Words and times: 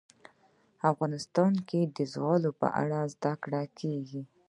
افغانستان 0.91 1.53
کې 1.67 1.81
د 1.95 1.97
زغال 2.11 2.43
په 2.61 2.67
اړه 2.81 2.99
زده 3.13 3.33
کړه 3.43 3.61
کېږي. 3.79 4.21